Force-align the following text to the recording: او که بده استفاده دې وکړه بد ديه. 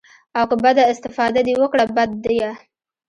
او 0.39 0.43
که 0.49 0.55
بده 0.63 0.83
استفاده 0.93 1.41
دې 1.47 1.53
وکړه 1.61 1.85
بد 1.95 2.11
ديه. 2.23 2.51